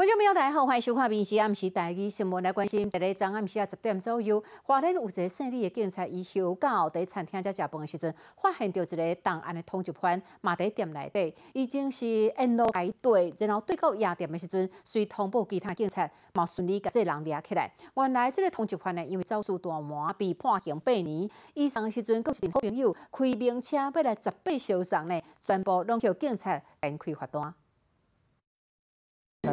[0.00, 2.88] 观众朋友大家好，欢迎收看《闽西暗时第二新闻》来关心。
[2.88, 17.70] 第日昨暗时啊十点左右，华联有一个姓李的警察，伊休假在餐厅在食饭的时阵，发现到一个档案的通缉犯，嘛在店内底，已经是沿路排队，然后对到夜店的时阵，随通报其他警察，嘛顺利将这人抓起来。
[17.94, 21.28] 原来这个通缉犯呢，因为遭受大麻，被判刑八年。
[21.52, 27.54] 以上的时阵，佫是好朋友开名车要来十八销送呢，全部拢叫警察展开罚单。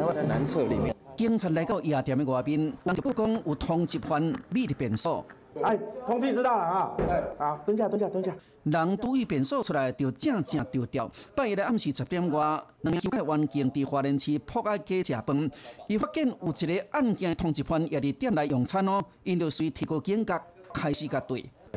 [0.06, 5.24] 台南侧里面，警察来到夜店的外面，人就不讲有通缉犯秘的便所。
[5.62, 6.96] 哎，通缉知道了啊！
[7.08, 8.32] 哎，好，蹲下，蹲下，蹲下。
[8.64, 11.10] 人拄伊便所出来，就正正丢掉。
[11.34, 15.50] 半夜的暗时十点外，两名警察员警伫华联市铺爱街食饭，
[15.88, 20.40] 伊发现有一个案件通缉犯也伫店内用餐哦，因就随提高警觉，
[20.72, 21.40] 开始甲对。
[21.40, 21.76] 一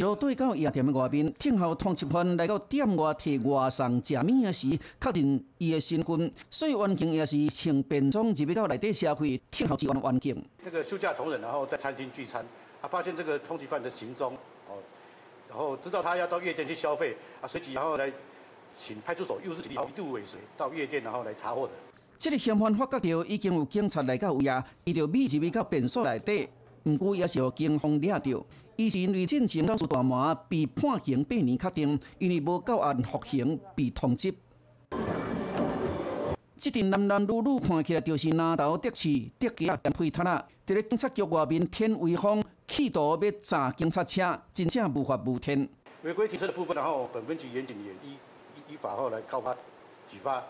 [0.00, 10.44] 路对到夜店的外面，听候通缉犯来到店外替外送食物时，确认伊的身份，所以完警也是穿便装入去到内底消费，听候支援员警。
[10.64, 12.42] 这个休假同仁，然后在餐厅聚餐，
[12.80, 14.32] 他发现这个通缉犯的行踪，
[14.66, 14.78] 哦，
[15.50, 18.10] 然后知道他要到夜店去消费，啊，随即然后来
[18.74, 21.72] 请派出所又是一度尾随到夜店，然后来查获的。
[22.16, 26.48] 这个嫌犯发觉到已经有警察来到位啊，伊就秘入去到便所内底，
[26.84, 28.46] 毋过也是由警方抓到。
[28.76, 34.34] 伊是因为进行遭受大麻，被判刑八年，确定因为无够案服刑被通缉。
[36.58, 40.44] 这阵男男女女看起来就是拿刀得刺、得家连配摊啊！
[40.64, 45.68] 伫咧警察局外面天威风，企图要砸警察车，真正无法无天。
[46.02, 48.16] 违规停车的部分，然后本分局严谨也依
[48.72, 49.52] 依法后来告发
[50.08, 50.42] 举发。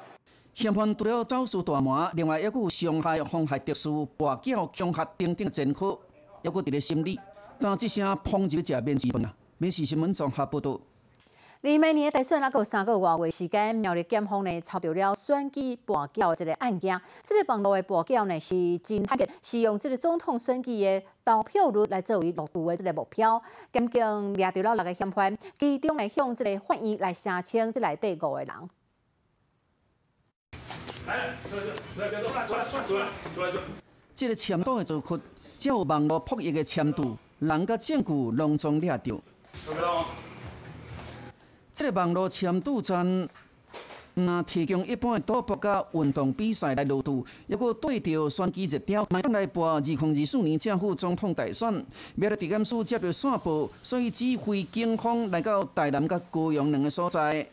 [0.54, 5.94] 嫌犯除了肇事大麻，另外还有伤害、妨害特殊、跋筊、恐吓等等前科，
[6.42, 7.18] 还有伫咧心理。
[7.60, 9.34] 但即声抨击食面子饭啊！
[9.58, 10.80] 免是新闻综合报道。
[11.60, 17.00] 离明年大选还有三个外月时间，苗栗检方呢查到了选举跋筊的这个案件。
[17.22, 23.40] 这个网络的跋筊呢是真罕见，是用这个总统选举的投票率来作为录度的这个目标。
[23.72, 28.48] 检警抓到了六个嫌犯，其中呢向这个法院来申请这内底五个人。
[31.06, 33.62] 来，出来，出来，出来，出来，出来，出来，
[34.16, 35.20] 这个签到的做法，
[35.58, 37.16] 只有网络扑役的签度。
[37.42, 39.20] 人甲证据拢总抓到。
[41.74, 43.28] 这个网络签赌站，
[44.14, 57.44] 若提供一般的赌博甲运动比赛来录度，如果对着选举热点，马上来播二零二四年政府总统大选，为了地检署接到线报，所以指挥警方来到台南甲高雄两个所在。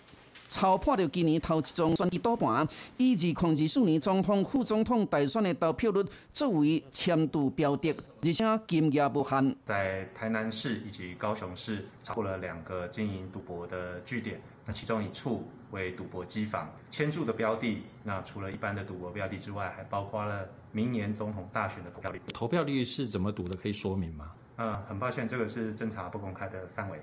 [0.49, 2.67] 操破了今年头一桩选举赌盘，
[2.97, 8.33] 以二零二四年总统、副总统大选的投票率作为签赌标的，而且
[8.67, 9.55] 金额不限。
[9.63, 22.21] 在台南市以及高雄市查获了两个经营赌博的据点，那其中一处为赌博机房，签注的标的，那除了一般的赌博标的之外，还包括了明年总统大选的投票率。
[22.33, 23.55] 投票率是怎么赌的？
[23.55, 24.31] 可以说明吗？
[24.57, 26.99] 嗯，很抱歉，这个是侦查不公开的范围。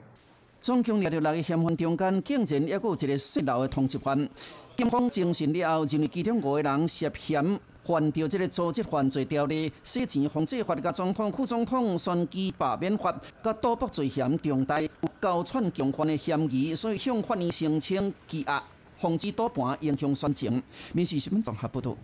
[0.61, 4.28] 总共抓到六个嫌犯中间，竟然还有一个泄漏的通缉犯。
[4.77, 14.91] 警方侦讯了后，认为其中五个人涉嫌犯着这个组织犯罪条例、洗钱防治法、甲总统、副总统选举罢免法、甲赌博罪嫌重大，有
[15.21, 18.62] 交串共犯的嫌疑，所以向法院申请羁押，
[18.99, 20.62] 防止赌盘影响选情。
[20.93, 21.97] 民事新闻综合报道。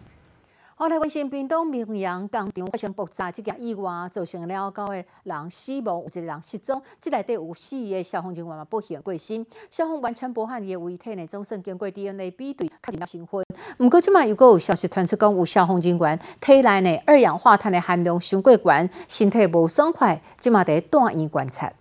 [0.83, 6.83] 后来，关心屏东明阳工厂发生爆炸，这件意外造成了九个人死亡，有一个人失踪。
[7.01, 13.45] 这内底有四个消防人员嘛不幸过身，消防完全无汉伊的遗体呢，总算经过 DNA 比对，确认了身份。
[13.79, 21.73] 不过，即卖又有消息传出讲，有消防人员体内呢二氧化碳的含量伤过悬，身体无爽快，即卖在住院观察。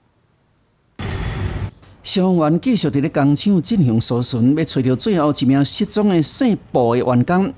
[2.03, 7.51] 消防员继续伫咧工厂进行搜寻，要找到最后一名失踪的姓布的员工。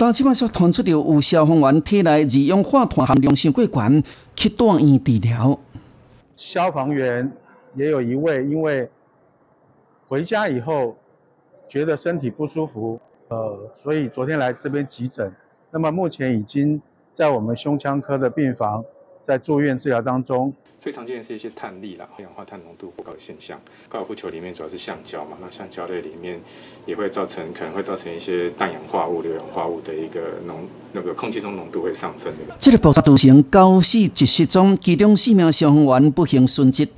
[0.00, 4.04] 但即摆说传出着有消防员体内二氧化碳含量性过悬，
[4.36, 5.58] 去住院治疗。
[6.36, 7.32] 消防员
[7.74, 8.88] 也有一位，因为
[10.06, 10.96] 回家以后
[11.68, 15.34] 觉得身体不舒服，呃，所以昨天来这边急诊。
[15.72, 16.80] 那么目前已经
[17.12, 18.84] 在我们胸腔科的病房。
[19.28, 23.60] 在住院治疗当中，最常见的是一些碳粒啦，二氧化碳浓度过高的现象。
[23.86, 26.40] 高尔夫球里面主要是橡胶嘛，那橡胶类里面
[26.86, 32.32] 也会造成，可能会造成一些氮氧化物、硫氧化物的一个浓，那个空气中浓度会上升。
[32.58, 36.88] 这个爆炸造成高死一失踪，其中四名消防员不幸殉职，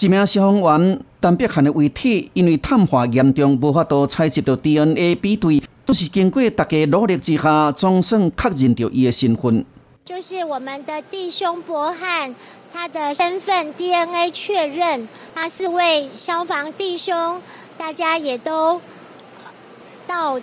[0.00, 9.62] 一名消防员单壁汉的遗体因为碳化严重，无法度采集到 DNA 比对，都是经过大家努力之下，总算确认到伊的身份。
[10.06, 12.32] 就是我们的弟兄博汉，
[12.72, 17.42] 他的身份 DNA 确认，他是位消防弟兄，
[17.76, 18.80] 大家也都
[20.06, 20.38] 到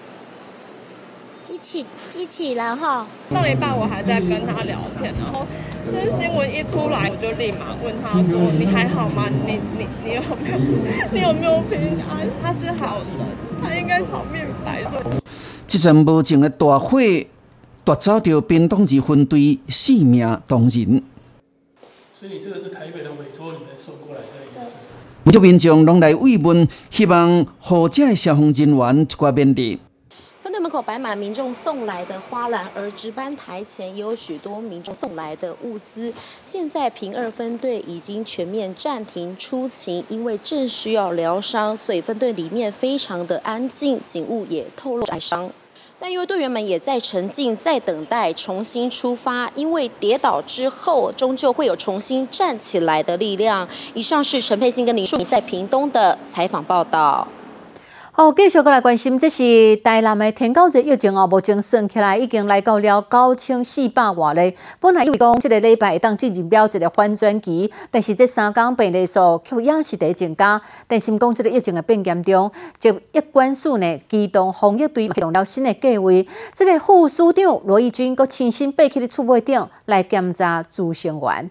[1.50, 3.08] 一起一起了哈。
[3.32, 5.48] 上礼拜我还在跟他聊天，然后
[5.94, 9.30] 这新闻一出来，我就立马问他说：“你还好吗？
[9.48, 10.58] 你你你有没有
[11.14, 12.28] 你有没有平安？
[12.44, 15.22] 他是好人，他应该炒面白的。”
[15.66, 17.00] 这阵无情的大火
[17.86, 21.04] 夺走着边东籍分队四名同仁。
[22.18, 24.76] 所以这个是台北的委托你们送过来这个意思。
[25.26, 29.80] 不少民众拢来慰问，希望获这消防人员一寡勉励。
[30.42, 36.14] 分队门口摆满民众送来的花篮，而值班台前也有许多民众送来的物资。
[36.46, 45.50] 现在平二分队已经全面暂停出勤，因为正需要疗伤，所以分队里面非常的安静，警务也透露哀伤。
[46.04, 53.66] 但因为队员们也在沉浸，在等待重新出发，因为跌倒之后终究会有重新站起来的力量。
[53.94, 57.26] 以上是陈佩欣跟林淑敏在屏东的采访报道。
[58.16, 64.56] 好，继续过来关心，这是台南的天狗节疫情哦，目前算起来已经来到了九千四百多例。
[64.80, 70.62] 本来以为讲这个礼拜会当进入了一个反转期，但是这三天病例数却也是在增加。
[70.88, 76.12] 但是讲这个疫情的变严重，就一关署呢机动防疫队启动了新的计划。
[76.54, 81.50] 这个副署长罗义军阁亲身爬去的厝尾顶来检查助生员。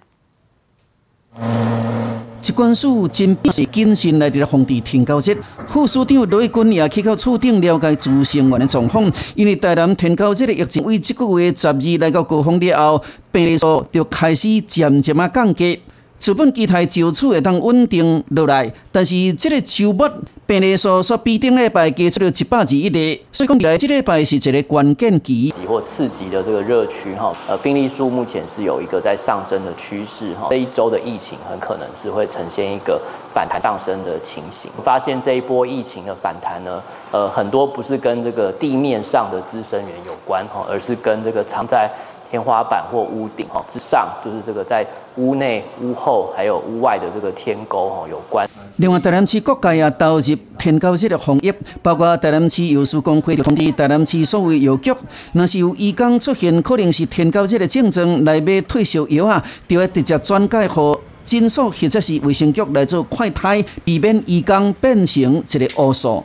[2.44, 5.36] 一关署真是谨慎来伫防治天狗节，
[5.68, 9.10] 副署长雷军也去到厝顶了解朱生员的状况。
[9.36, 15.80] 因为台南天狗节的疫情为这个月十二来到高峰了后，病例数就开始渐渐啊降低。
[16.24, 20.08] 原本期待就此会当稳定落来，但是这个周末
[20.46, 25.52] 病例数说比顶礼拜加出了一百二一例，所以讲来这礼拜是一个关键期。
[25.66, 33.02] 或刺激的这个热区哈，呃，病例数目前是有一个在上升的趋势哈，这一周的疫情很可能是会呈现一个
[33.34, 34.70] 反弹上升的情形。
[34.84, 36.80] 发现这一波疫情的反弹呢，
[37.10, 41.90] 呃，很多不是跟这个地面上的滋生源有关哈，而是跟这个藏在。
[42.32, 44.82] 天花板或屋顶哈之上，就是这个在
[45.16, 48.48] 屋内、屋后还有屋外的这个天沟哈有关。
[48.76, 51.52] 另外，台南市各界也投入天高节的防疫，
[51.82, 54.94] 包括台南市药师公会就通知台南市所有药局，
[55.34, 66.24] 若是有医工出现可能是天高节的症状来买退烧药啊，就要直接转介给诊所或者是卫生局来做快筛，避免医工变成一个恶数。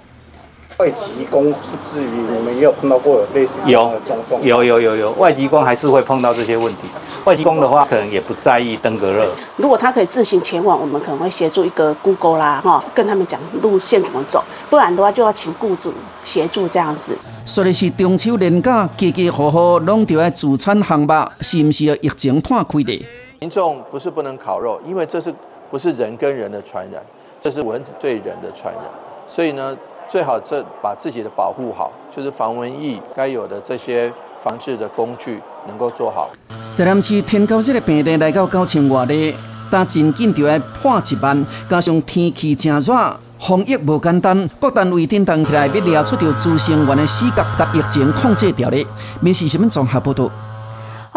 [0.77, 3.71] 外籍工是至于你们也有碰到过有类似的
[4.05, 4.39] 状况？
[4.43, 6.81] 有有有有，外籍工还是会碰到这些问题。
[7.25, 9.27] 外籍工的话，可能也不在意登革热。
[9.55, 14.43] 如果他可以自行前往，我们可能会协助一个 Google 啦，哈，跟他们讲路线怎么走。
[14.69, 15.91] 不然的话，就要请雇主
[16.23, 17.17] 协助这样子。
[17.43, 23.03] 说的是中秋连假，家家户户拢就要自餐行吧，是不是要疫情摊开的？
[23.39, 25.33] 民众不是不能烤肉，因为这是
[25.71, 27.01] 不是人跟人的传染，
[27.41, 28.83] 这是蚊子对人的传染，
[29.25, 29.75] 所以呢。
[30.09, 34.11] 最好这把自己的保护好，就是防蚊疫该有的这些
[34.41, 36.29] 防治的工具能够做好。
[36.77, 39.35] 台南市天高热的病例来到九千多例，
[39.69, 42.93] 但真紧就要破一万，加上天气真热，
[43.39, 48.85] 防疫无简单，各单位叮当起来，要抓出条资生员的死角，把疫情控制掉的。
[49.19, 50.29] 民事新闻综合报道。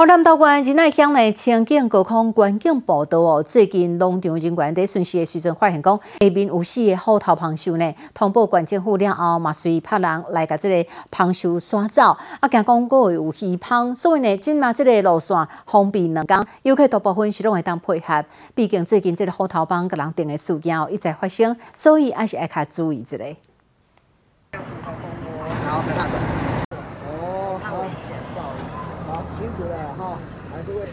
[0.01, 7.95] 好，南投县仁爱乡的清境高空观景步道哦，最近农场人员在巡视的时阵，发现讲下面有四个虎头螃蟹呢。
[8.15, 12.17] 通报县政府了后，嘛随派人来甲这个螃蟹刷走。
[12.41, 15.37] 啊，惊讲个有鱼螃，所以呢，今嘛这个路线
[15.67, 18.25] 方便两工，游客大部分是拢会当配合。
[18.55, 23.19] 毕竟最近这个虎头帮甲人定的事件哦一再发生，所以还是爱较注意一下。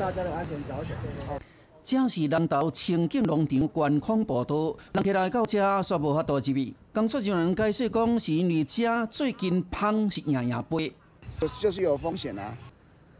[0.07, 0.97] 大家的安全着想。
[1.83, 6.73] 这是南投清境农场观光步道，人客来到这煞无法度入去。
[6.93, 10.93] 工作人员解释讲，是因为这最近螃是硬硬飞，
[11.59, 12.55] 就是有风险啊。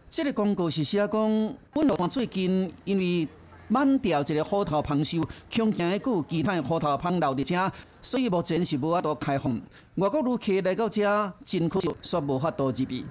[0.10, 3.28] 这个广告是写讲，本来最近因为
[3.68, 5.20] 满掉一个虎头螃蟹，
[5.54, 9.62] 恐惊还有其他虎头螃留伫这，所以目前是无法度开放。
[9.96, 11.04] 外国旅客来到这，
[11.44, 13.04] 真可惜，煞无法度入去。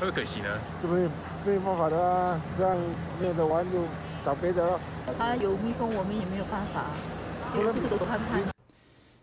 [0.00, 0.48] 会可惜呢？
[0.80, 1.08] 这没
[1.44, 2.76] 没办法的啊，这样
[3.20, 3.78] 没得玩就
[4.24, 4.80] 找别的了。
[5.18, 6.86] 他有蜜蜂，我们也没有办法，
[7.52, 8.42] 只能走走看看。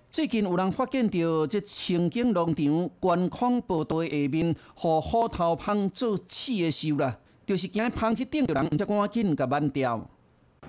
[0.10, 10.08] 最近有人发现到这清景农场观光步道下面，和虎头蜂做刺的时候啦，就是惊蜂去叮到人，才赶紧甲挽掉。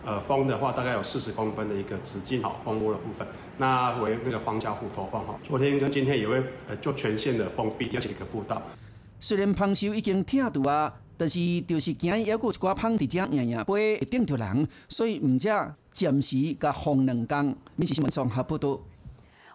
[0.04, 3.26] 呃，蜂的话大概有四十公分的一个直径，好蜂窝的部分，
[3.56, 5.34] 那为那个皇家虎头蜂哈。
[5.42, 8.62] 昨天跟今天也会呃做全线的封闭，要几个步道。
[9.20, 17.56] 虽然螃蟹已经疼住啊，但是就是惊还有一寡胖伫遮硬硬飞会叮着人，所以毋则暂时甲放两工。
[17.76, 18.78] 你是新闻综合报道。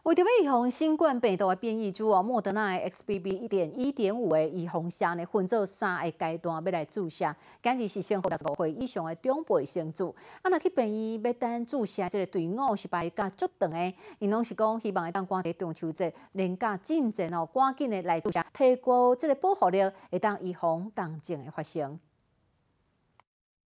[0.03, 3.39] 为着要预防新冠病毒的变异株哦，莫德纳的 XBB.
[3.39, 7.33] 一点一点五的预防针呢，分做三个阶段要来注射。
[7.61, 10.13] 今日是先六十五岁以上的长辈先注。
[10.41, 21.97] 啊，若去病院要等注射，这个队伍是排甲足长的，因拢是讲希望会当赶在中秋节连假进前哦，赶紧的来注射，提高这个保护力，会当预防重症的发生。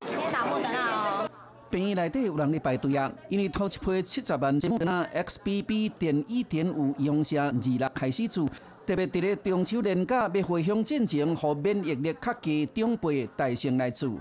[0.06, 1.07] 先打莫德纳哦。
[1.70, 5.92] 病院内底有人咧排队啊，因为头一批七十万针莫德纳 XBB.
[6.00, 8.48] 点一点五预防针二六开始做，
[8.86, 14.12] 特别伫咧中秋年假要回乡进前，互免疫力较低长辈大声来做。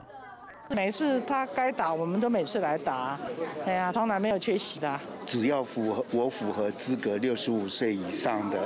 [0.70, 3.16] 每次他该打，我们都每次来打，
[3.64, 5.00] 哎呀，从来没有缺席的。
[5.24, 8.58] 只要符合我符合资格，六十五岁以上的，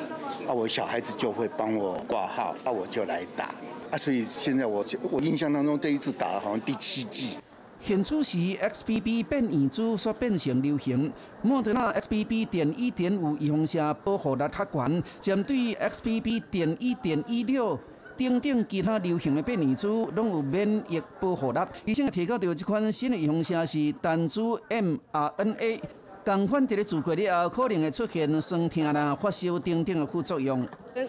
[0.49, 3.51] 啊，我小孩子就会帮我挂号，啊，我就来打。
[3.91, 7.37] 啊，所以现在我我印象当中这一次打了好像第七剂。
[7.83, 12.47] 现此时 XBB 变异株所变成流行，莫德纳 XBB.
[12.47, 16.43] 点一点五预防下保护力较悬，针对 XBB.
[16.51, 17.79] 点一点一六
[18.19, 21.61] 等等其他流行的变异株，拢有免疫保护力。
[21.87, 25.81] 医生提到，到这款新的预防针是单株 mRNA。
[26.23, 30.67] 共款伫咧做过了后，可能会出现酸痛啦、发烧等等的副作用。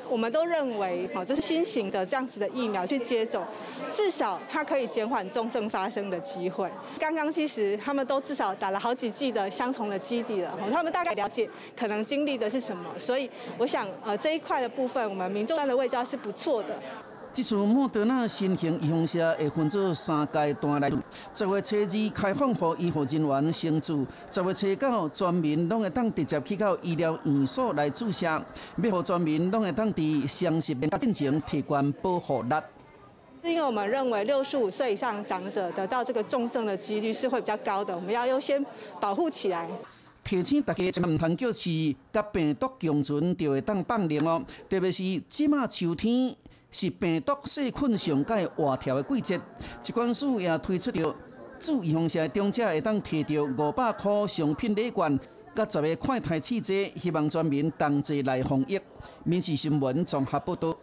[0.10, 3.44] 我们都认为，好，就是新型的这样子的疫苗去接种，
[3.92, 6.70] 至少它可以减缓重症发生的机会。
[6.98, 16.80] 刚刚其实他们都至少打了好几剂的相同的基底了，他们大概了解可能经历的是什么，所以我想，呃，这一块的部分，我们民众的味道是不错的。
[17.34, 21.00] 这次莫德纳新型预防针会分做三阶段来做，
[21.34, 28.26] 十月初二开放予医护人员先注，十月初九全民拢会当直接去到医疗院所来注射，
[28.84, 32.56] 要互全民拢会当伫相识免进前提悬保护力。
[33.44, 38.64] 是因为我们认为六十五岁以上长者得到这个重症的几率是会比较高的，我们要优先
[39.00, 39.70] 保护起来。
[40.24, 46.36] 提醒大家，唔通叫是甲病毒共存就会当放灵哦，特别是即马秋天。
[46.72, 49.42] 是病毒细菌上界活跳的季节，
[49.84, 51.16] 疾管署也推出了
[51.60, 55.20] 注意防晒的中者会当摕到五百块商品礼券，
[55.54, 58.80] 甲十个快台试剂，希望全民同齐来防疫。
[59.24, 60.76] 民事新闻综合报道。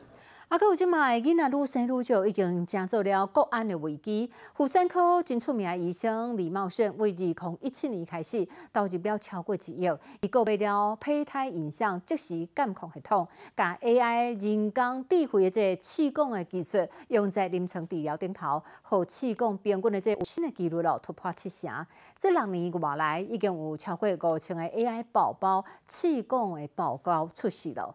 [0.49, 4.33] 啊，佮有即卖囡仔愈生愈少，已经成做了国安的危机。
[4.55, 9.91] 妇产科真出名的医生李茂盛，为二从一七年开始投入了超过一亿，
[10.23, 16.79] 伊购买了胚胎影像即时监控系统，甲 AI 人工智慧的这气功的技术
[17.09, 21.87] 用在临床治疗顶头，互气功平均的这有新的纪录咯，突破七成。
[22.19, 27.95] 这六年外来，已经有超过五千个 AI 宝宝气功的报告出世了。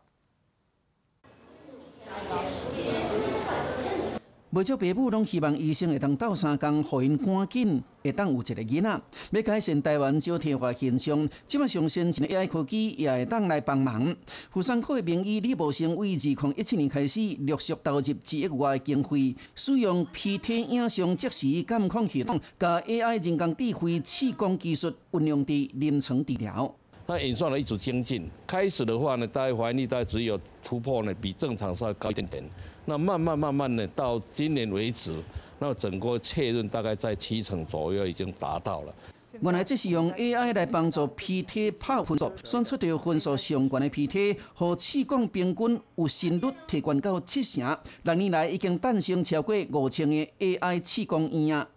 [4.51, 9.01] 不少父母拢希望医生会当斗三工，互因赶紧会当有一个囡仔。
[9.31, 14.15] 要改善台湾少体化现象，即马上先进的 AI 科技也会当来帮忙。
[14.51, 26.75] 富山科的名医李宝生为二零一七年开始陆续投入一亿外的经费，使用 PT 影像即时监控系统，甲 AI 人工智慧气功技术运用伫临床治疗。
[27.05, 32.43] 那演算了一直精进，开始的话呢，大概怀疑率大概只有突破呢，比正常稍微高一点点。
[32.85, 35.13] 那慢慢慢慢的到今年为止，
[35.59, 38.93] 那整个确认大概在七成左右已经达到了。
[39.41, 47.77] 原来这是用 AI 来帮助 PT 拍分数，算出条分数相关的 PT，和气管平均有心率提高到七成。
[48.03, 51.67] 六年来已经诞生超过五千个 AI 气管院啊。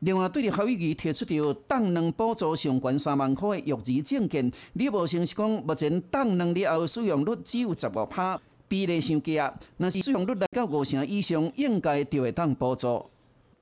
[0.00, 9.52] 另外，对着校育局提出着党能补助上悬三万块的育儿证件，李无成是讲，目前冻卵了后使用率只有十五趴，比例伤低啊。
[9.76, 13.04] 若是使用率达到五成以上，应该就会当补助。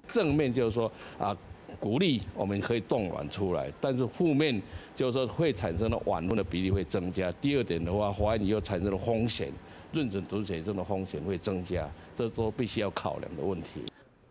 [0.09, 1.35] 正面就是说啊，
[1.81, 4.61] 鼓励我们可以冻卵出来，但是负面
[4.95, 7.33] 就是说会产生的晚婚的比例会增加。
[7.41, 9.51] 第二点的话，怀孕又产生了风险，
[9.95, 13.81] 妊娠毒血症的风险会增加，这都必须要考量的问题。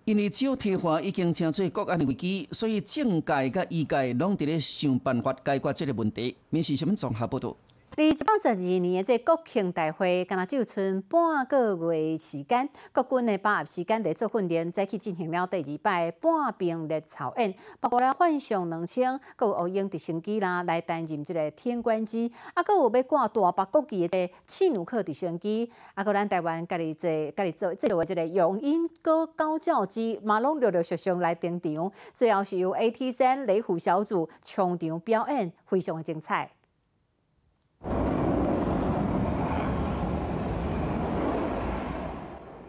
[0.06, 6.36] 因为少体化已经成为国安危机，所以政界甲医界拢伫咧想办法解决这个问题。
[6.52, 7.58] 民事新闻综合报道。
[7.98, 12.70] 二一百十二年的这国庆大会，敢若只有剩半个月时间。
[12.92, 36.55] 国军的把握时间伫做训练，再去进行了第二摆半兵列操演，包括了换上两枪，佮有欧英直升机啦来担任这个天官机，啊，佮有要挂大把国旗的这契努克直升机，啊，佮咱台湾家己做家己做这个这个用鹰哥高教机，马龙陆陆续续来登场，最后是由 AT 三雷虎小组冲场表演，非常的精彩。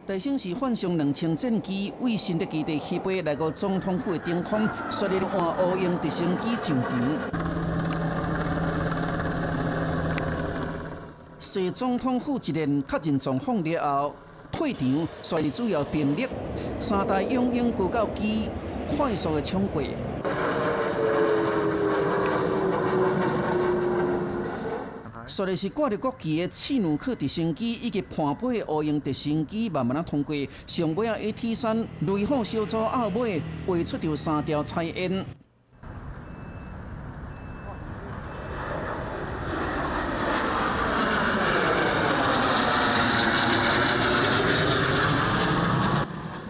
[0.07, 7.03] 大省市换上两千战机，为新的基地起飞，来到总统府的顶空，率领换乌鹰直升机上场。
[11.41, 14.15] 随总统府一连确认状况了后，
[14.53, 16.29] 退场，率领主要兵力，
[16.81, 18.49] 三台拥鹰高教机
[18.97, 19.83] 快速的冲过。
[25.29, 30.35] 说的是挂着国旗的气努克直升机以及盘飞的乌鹰直升机慢慢啊通过，
[30.67, 35.25] 上尾啊 AT 三雷虎小组后尾画出着三条彩烟。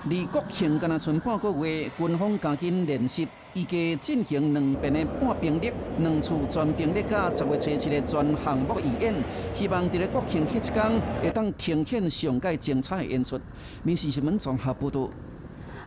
[0.08, 9.14] 离国庆敢若剩半个月，军方加紧练习，预计进行两边的半兵力、两处全兵力，甲十月初七的全项目预演，
[9.54, 13.38] 希望伫咧国庆迄一天会当呈现上届精彩的演出。
[13.82, 15.10] 民事新闻综合报道。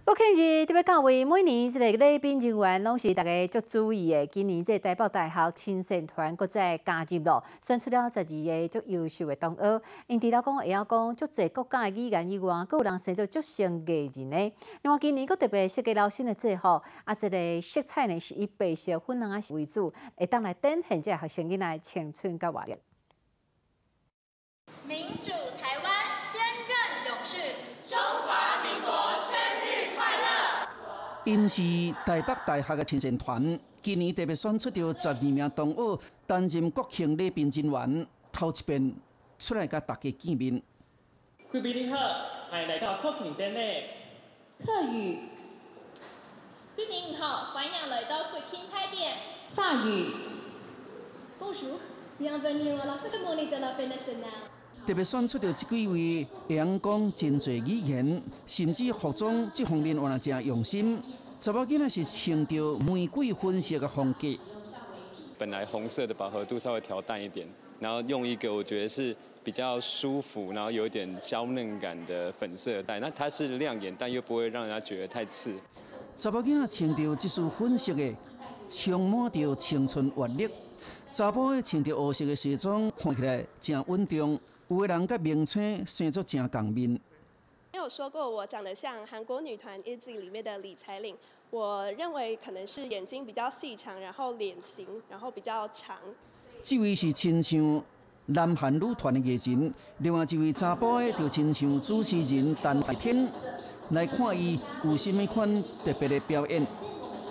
[0.06, 4.25] 国庆日特别到位，每年这个礼宾人员拢是大家足注意的。
[4.27, 9.82] 今年这台北大学亲善团搁再加入咯，选出了十二个足优秀的同学。
[10.08, 14.53] 因除了讲会晓讲足侪国家的语言以外，搁有人生做足成艺人呢。
[14.82, 22.75] 另外今年搁特别设计了新的制服，啊，这个色彩呢是以白色、粉红啊为主，会当来展现这学生囡仔青春甲活力。
[24.88, 25.29] 民主
[25.62, 25.99] 台湾
[31.29, 31.62] 因是
[32.07, 38.95] 台北大学的亲善团，今年特别选出着十二名同学担任国庆礼宾人员，头一遍
[39.38, 40.59] 出来甲大家见面。
[41.51, 42.00] 贵宾您好，
[42.50, 43.83] 欢迎来到国庆典礼。
[44.65, 45.19] 客语。
[46.75, 49.15] 贵宾您好，欢迎来到国庆泰典。
[49.51, 50.12] 法语。
[51.39, 54.49] Bonjour，bienvenue à la cérémonie de la fête nationale。
[54.89, 61.00] 特别选出着这几位会讲真侪语言，甚至服装这方面玩得真用心。
[61.39, 64.27] 查某囡仔是穿着玫瑰粉色的风格。
[65.38, 67.48] 本来红色的饱和度稍微调淡一点，
[67.79, 73.00] 然后用一个我觉得是比较舒服，然后有一点娇嫩感的粉色带。
[73.00, 75.53] 那它是亮眼，但又不会让人家觉得太刺。
[76.17, 78.11] 查某囡仔穿着这束粉色的，
[78.68, 80.50] 充满着青春活力。
[81.11, 84.40] 查甫穿着黑色的西装，看起来真稳重。
[84.70, 86.90] 有的人甲名称生作正共面。
[87.74, 91.18] 没有说过我长得像韩国女团 ITZY 里面的李彩玲，
[91.50, 95.98] 我认为可能是眼睛比较细长，然后脸型然后比较长。
[96.62, 97.84] 这位是亲像
[98.27, 103.27] 南韩女团的艺人，另外一位查甫的就亲像主持人陈海天，
[103.90, 105.51] 来看伊有甚物款
[105.84, 106.64] 特别的表演。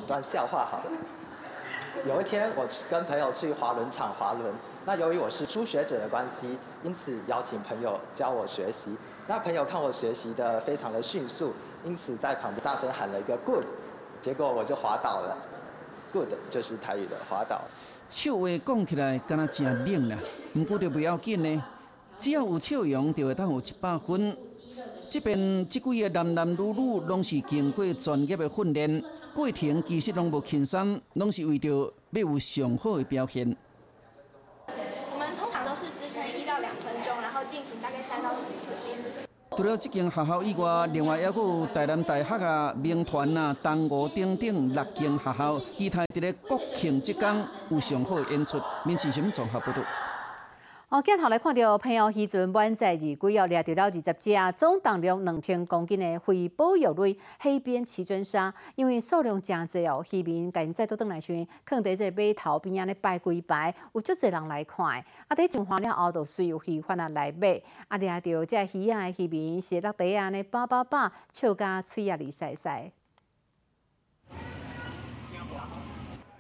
[0.08, 1.17] 段笑话好了。
[2.06, 4.52] 有一天我跟朋友去滑轮场滑轮。
[4.84, 8.96] 那由于我是初学者的关系，因此邀请朋友教我学习。
[9.26, 11.52] 那朋友看我学习的非常的迅速，
[11.84, 13.64] 因此在旁边大声喊了一个 “good”，
[14.20, 15.36] 结果我就滑倒了。
[16.12, 17.60] “good” 就是台语的滑倒。
[18.08, 20.16] 笑话讲起来敢若真冷啦，
[20.54, 21.62] 不过就不要紧呢，
[22.18, 24.34] 只要有笑容就会当有一百分。
[25.10, 29.04] 这边这几个男男女女拢是经过专业的训练，
[29.38, 31.70] 过程其实拢无轻松，拢是为着
[32.10, 33.56] 要有上好的表现。
[37.48, 38.98] 进行大概三到四次练
[39.56, 48.60] 除了这间学校以外，另外还有台南大学啊、民团啊、东吴等等六间学校，期待在国庆这天有上好的演出。
[48.84, 49.80] 民事新闻综合报道。
[50.90, 64.86] 哦，镜头来看到平遥渔船满载日归要掠到了二十只总重量两千公斤的非保育类黑边奇珍鲨，因为数量真济哦，渔民赶紧再度登来去，放在这码头边啊咧摆几摆，有足侪人来看。
[64.86, 67.60] 啊，伫上花了后，就需要渔贩啊来买。
[67.88, 72.90] 啊，掠到这鱼啊，渔民是落地啊咧叭叭叭，笑甲嘴啊里塞塞。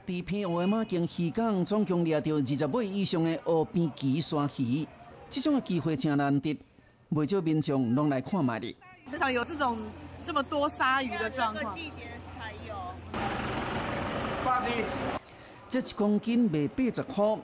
[0.08, 4.88] 伫偏湖马经渔港，总共掠到二十尾以上的乌边鳍鲨鱼，
[5.28, 6.58] 这种的机会真难得，
[7.10, 8.74] 不少民众拢来看卖哩。
[9.10, 9.76] 很少有这种
[10.24, 11.78] 这么多鲨鱼的状况。
[15.68, 17.38] 这一公斤卖八十块，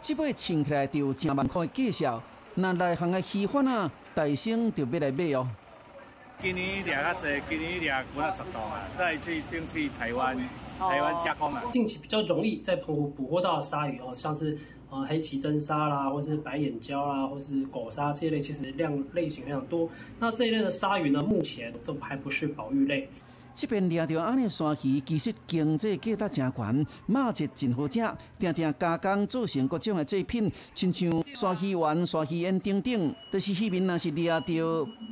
[0.00, 2.22] 这尾称起来就成万块的介绍。
[2.54, 5.46] 那内行的渔贩啊，大声就要来买哦。
[6.40, 10.34] 今年掠较济，今年掠几啊十多啊，再去顶去台湾。
[10.78, 14.58] 台湾加工啊，近期比较容易在澎湖捕获到的鲨鱼哦，像是
[14.90, 19.88] 呃黑鳍真鲨啦，或是白眼礁啦，或是狗鲨这一类，其实量类型非常多。
[20.20, 23.08] 那这一类的鲨鱼呢，目前都还不是保育类。
[23.54, 27.98] 这边掠到安尼鲨鱼，其实经济价值真悬，马质真好食，
[28.38, 34.44] 定定加工做成各种的制品，亲像鲨鱼丸、鲨鱼烟等等，但是渔民若是掠到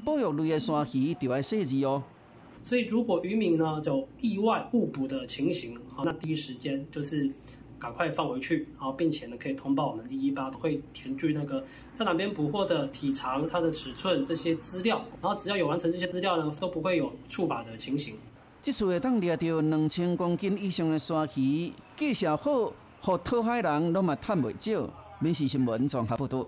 [0.04, 2.02] 保育类的鲨鱼，就要设置哦。
[2.66, 7.30] 所以，如果渔民呢有意外误捕的情形，好，那第一时间就是
[7.78, 11.62] 赶快放回去，然后并且呢可以通报我们一一八，会填具那个
[11.94, 18.14] 在哪边捕获的体长、它的尺寸这些资料，然后只要有完成这些资料呢，都不会有触法的情形。
[18.62, 24.88] 这次会当掠到两千公斤以上的沙鱼，介绍好，和讨海人都嘛赚袂少。
[25.20, 26.46] 民事新闻综合报道。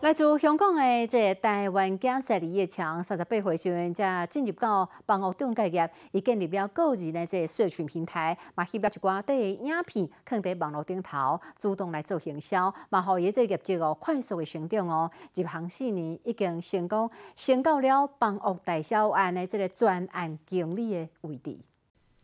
[0.00, 21.58] 来自香港的这个台湾建设李业强，三十八岁时阵才进入到房屋中介业，伊建立了个人的这个社群平台，嘛翕了一寡底影片，放伫网络顶头，主动来做营销，嘛互伊这业绩哦快速的成长哦，入行四年已经成功升到了房屋代销案的这个专案经理的位置。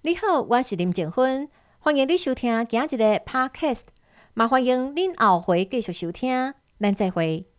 [0.02, 1.48] 你好，我是林静芬，
[1.80, 3.82] 欢迎你收听今日的 Podcast，
[4.34, 7.53] 嘛欢迎恁后回继续收听，咱再会。